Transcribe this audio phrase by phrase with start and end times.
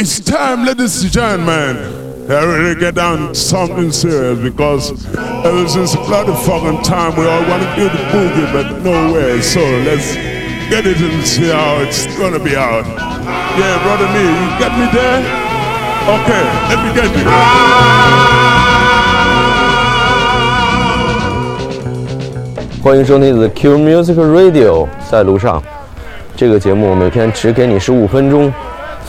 [0.00, 1.74] it's time, ladies and gentlemen.
[2.28, 4.92] I really get down to something serious because
[5.42, 9.40] ever since bloody fucking time we all want to do the boogie, but no way.
[9.40, 10.14] So let's
[10.68, 12.84] get it and see how it's gonna be out.
[13.56, 15.24] Yeah, brother me, you get me there?
[16.12, 17.24] Okay, let me get you.
[22.82, 25.62] 欢迎收听 The Q Music Radio，在路上。
[26.36, 28.52] 这个节目每天只给你十五分钟，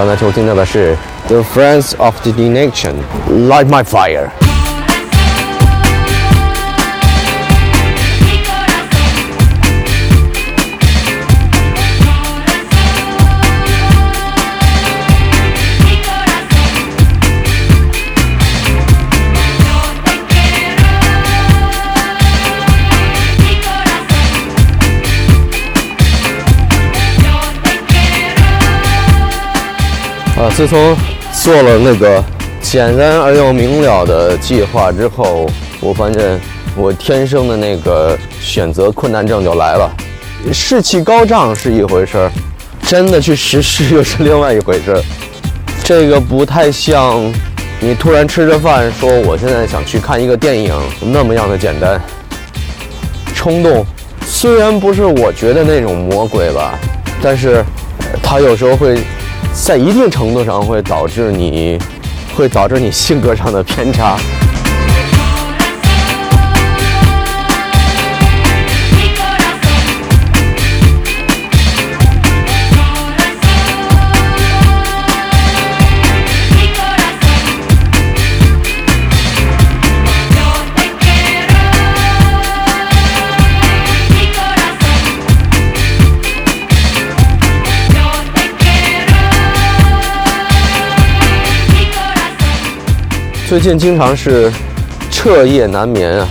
[0.00, 0.96] 刚才收听到的是
[1.28, 4.39] The Friends of the Nation，Light My Fire。
[30.41, 30.97] 啊，自从
[31.31, 32.23] 做了那个
[32.63, 35.47] 简单而又明了的计划之后，
[35.79, 36.41] 我发现
[36.75, 39.95] 我天生的那个选择困难症就来了。
[40.51, 42.31] 士气高涨是一回事儿，
[42.87, 45.03] 真的去实施又是另外一回事儿。
[45.83, 47.21] 这个不太像
[47.79, 52.01] 你突然吃着饭说我现在想去看一个电影那么样的简单。
[53.35, 53.85] 冲动
[54.25, 56.79] 虽然不是我觉得那种魔鬼吧，
[57.21, 57.63] 但是
[58.23, 58.99] 它有时候会。
[59.53, 61.77] 在一定程度上会导致你，
[62.35, 64.17] 会导致你性格上的偏差。
[93.51, 94.49] 最近经常是
[95.11, 96.29] 彻夜难眠啊，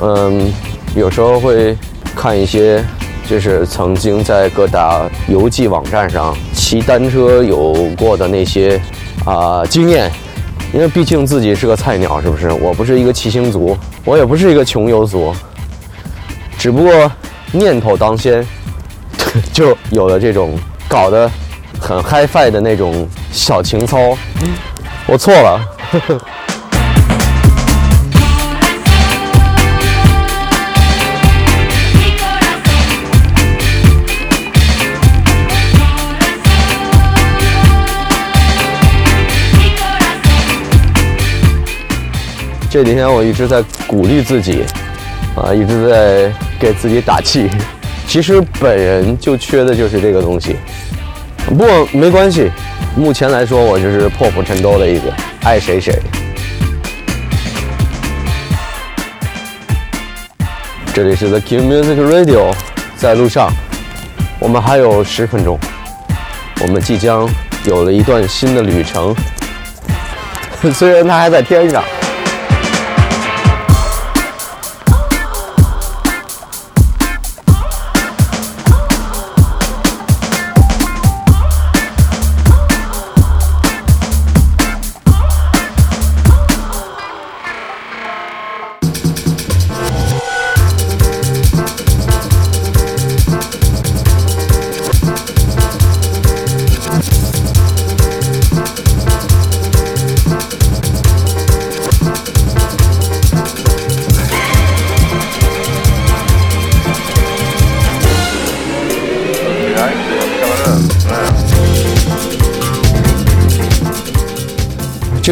[0.00, 0.52] 嗯，
[0.94, 1.76] 有时候会
[2.14, 2.84] 看一些
[3.28, 8.80] 就是曾经在各大游记网站上骑单车有过的那些
[9.24, 10.08] 啊经验，
[10.72, 12.52] 因为毕竟自己是个菜鸟，是不是？
[12.52, 15.34] 我不是一个骑行族，我也不是一个穷游族，
[16.56, 17.10] 只不过
[17.50, 18.46] 念头当先，
[19.52, 20.56] 就有了这种
[20.86, 21.28] 搞得
[21.80, 24.16] 很 HiFi 的那种小情操。
[25.08, 25.60] 我错了。
[25.92, 26.18] 呵呵
[42.70, 44.64] 这几天我一直在鼓励自己
[45.36, 47.50] 啊一直在给自己打气。
[48.08, 50.56] 其实本人就缺的就是这个东西。
[51.46, 52.50] 不过没关系
[52.96, 55.31] 目前来说我就是破釜沉舟的一个。
[55.44, 55.92] 爱谁谁。
[60.94, 62.54] 这里是 The King Music Radio，
[62.96, 63.50] 在路上，
[64.38, 65.58] 我们还有十分钟，
[66.60, 67.28] 我们即将
[67.64, 69.12] 有了一段新的旅程。
[70.72, 71.82] 虽然它还在天上。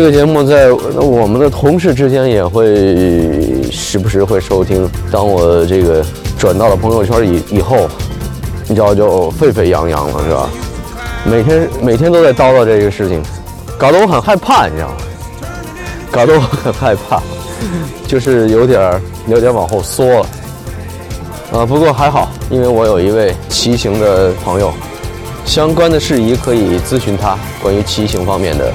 [0.00, 4.90] 这个节目在我们的同事之间也会时不时会收听。
[5.12, 6.02] 当我这个
[6.38, 7.86] 转到了朋友圈以以后，
[8.66, 10.48] 你知道就沸沸扬扬了，是吧？
[11.22, 13.22] 每天每天都在叨叨这个事情，
[13.76, 14.94] 搞得我很害怕，你知道吗？
[16.10, 17.20] 搞得我很害怕，
[18.08, 18.98] 就是有点
[19.28, 20.26] 有点往后缩了。
[21.52, 24.72] 啊，不过还好，因为我有一位骑行的朋友，
[25.44, 28.72] 相关的事宜可以咨询他，关于骑行方面的。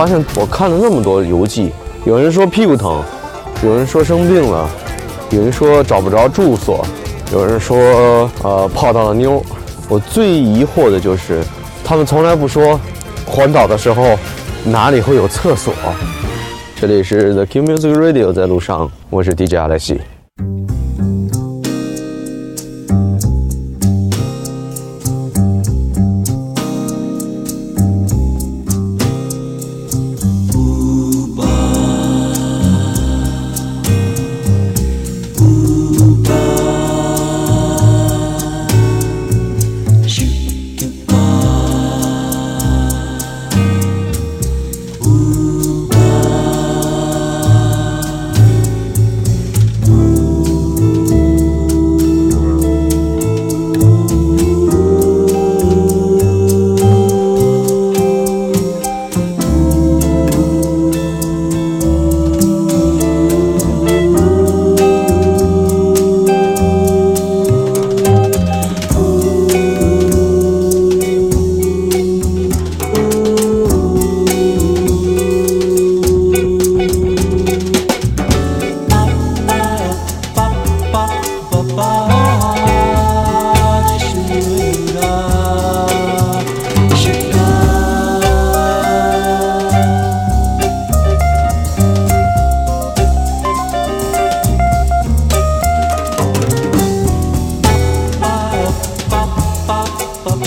[0.00, 1.70] 发现我看了那么多游记，
[2.06, 3.04] 有人说屁股疼，
[3.62, 4.66] 有人说生病了，
[5.28, 6.82] 有人说找不着住所，
[7.34, 7.76] 有人说
[8.42, 9.44] 呃泡到了妞。
[9.90, 11.44] 我最疑惑的就是，
[11.84, 12.80] 他们从来不说
[13.26, 14.18] 环岛的时候
[14.64, 15.74] 哪里会有厕所。
[16.76, 20.00] 这里是 The King Music Radio，在路上，我是 DJ 阿莱西。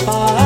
[0.06, 0.43] apart.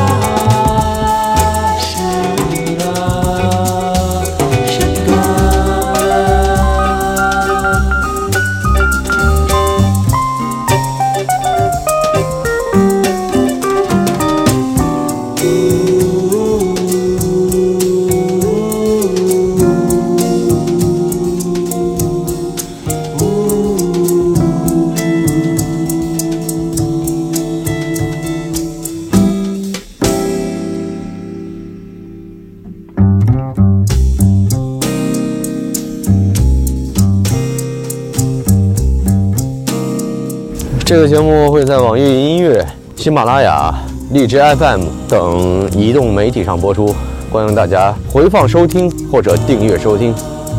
[40.89, 42.67] 这个节目会在网易云音乐、
[42.97, 43.75] 喜马拉雅、
[44.11, 46.95] 荔枝 FM 等移动媒体上播出，
[47.31, 50.15] 欢迎大家回放收听或者订阅收听。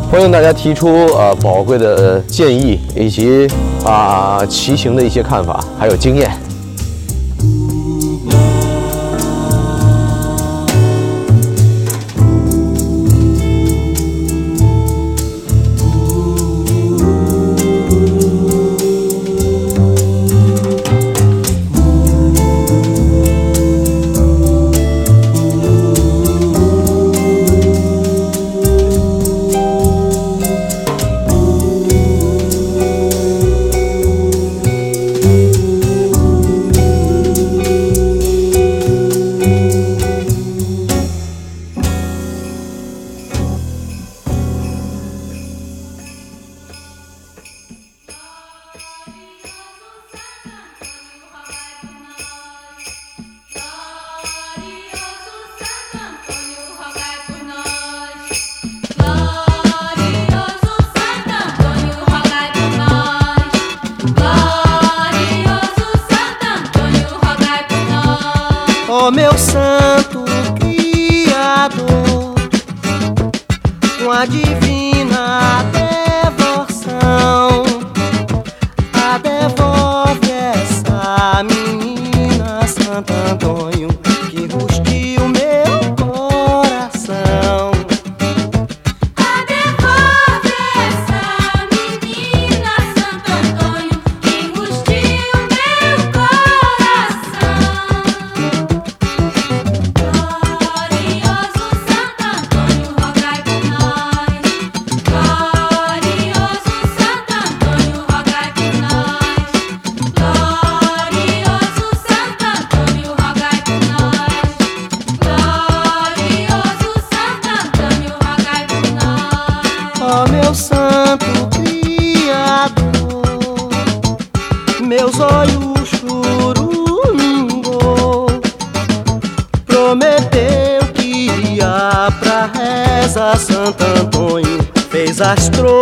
[0.08, 3.48] 欢迎大家提出呃宝贵的建议以及
[3.84, 6.30] 啊骑行的一些看法，还有经验。
[69.10, 69.59] meu sangue.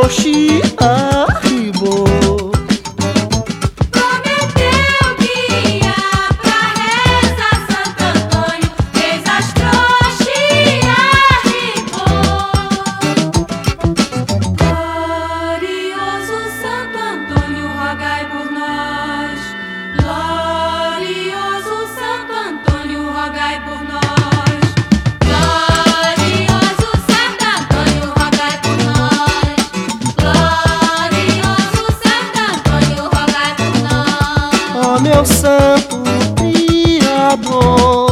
[0.09, 0.48] she
[37.45, 38.08] Oh.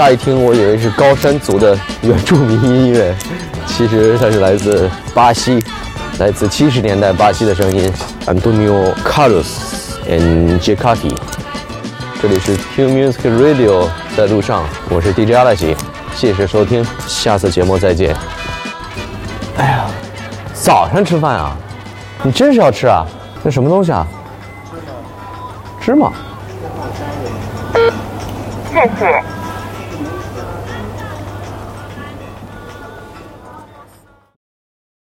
[0.00, 3.14] 乍一听，我以为是高山族的原住民音乐，
[3.66, 5.62] 其实它是来自巴西，
[6.18, 7.92] 来自七十年代巴西的声音
[8.24, 9.44] ，Antonio Carlos
[10.08, 11.14] and Jacati。
[12.22, 15.76] 这里是听 Music Radio，在路上，我是 DJ 阿拉西，
[16.14, 18.16] 谢谢收听，下次节目再见。
[19.58, 19.84] 哎呀，
[20.54, 21.54] 早上吃饭啊？
[22.22, 23.04] 你真是要吃啊？
[23.42, 24.06] 那什么东西啊？
[25.78, 26.10] 芝麻。
[28.72, 29.22] 谢谢。